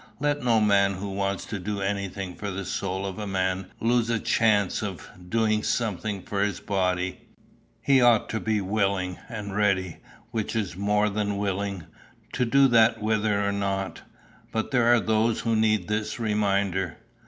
Let 0.19 0.41
no 0.41 0.59
man 0.59 0.95
who 0.95 1.09
wants 1.11 1.45
to 1.45 1.59
do 1.59 1.79
anything 1.79 2.33
for 2.33 2.49
the 2.49 2.65
soul 2.65 3.05
of 3.05 3.19
a 3.19 3.27
man 3.27 3.67
lose 3.79 4.09
a 4.09 4.17
chance 4.17 4.81
of 4.81 5.07
doing 5.29 5.61
something 5.61 6.23
for 6.23 6.41
his 6.41 6.59
body. 6.59 7.19
He 7.83 8.01
ought 8.01 8.27
to 8.29 8.39
be 8.39 8.61
willing, 8.61 9.19
and 9.29 9.55
ready, 9.55 9.97
which 10.31 10.55
is 10.55 10.75
more 10.75 11.07
than 11.07 11.37
willing, 11.37 11.83
to 12.33 12.45
do 12.45 12.67
that 12.69 12.99
whether 12.99 13.47
or 13.47 13.51
not; 13.51 14.01
but 14.51 14.71
there 14.71 14.91
are 14.91 14.99
those 14.99 15.41
who 15.41 15.55
need 15.55 15.87
this 15.87 16.19
reminder. 16.19 16.97